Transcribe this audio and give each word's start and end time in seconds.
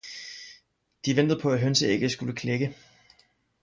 De 1.05 1.15
ventede 1.15 1.39
på 1.41 1.51
at 1.51 1.59
hønseægget 1.59 2.11
skulle 2.11 2.33
klække. 2.35 2.75